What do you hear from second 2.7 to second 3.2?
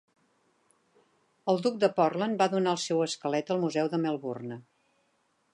el seu